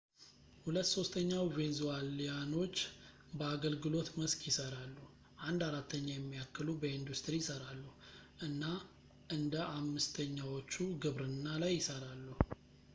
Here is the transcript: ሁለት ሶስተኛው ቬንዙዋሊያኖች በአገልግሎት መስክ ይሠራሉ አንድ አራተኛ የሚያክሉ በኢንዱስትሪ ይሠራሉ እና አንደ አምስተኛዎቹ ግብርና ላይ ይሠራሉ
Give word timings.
ሁለት 0.65 0.87
ሶስተኛው 0.93 1.43
ቬንዙዋሊያኖች 1.55 2.77
በአገልግሎት 3.39 4.07
መስክ 4.19 4.39
ይሠራሉ 4.49 4.95
አንድ 5.49 5.61
አራተኛ 5.69 6.07
የሚያክሉ 6.15 6.67
በኢንዱስትሪ 6.83 7.35
ይሠራሉ 7.43 7.85
እና 8.49 8.63
አንደ 9.37 9.53
አምስተኛዎቹ 9.79 10.73
ግብርና 11.05 11.45
ላይ 11.63 11.73
ይሠራሉ 11.79 12.27